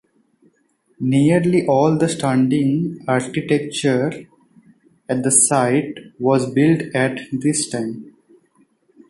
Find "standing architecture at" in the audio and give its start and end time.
2.09-5.21